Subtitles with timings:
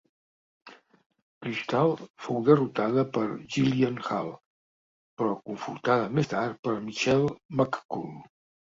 [1.45, 1.93] Kristal
[2.23, 4.35] fou derrotada per Jillian Hall,
[5.21, 8.15] però confortada més tard per Michelle McCool.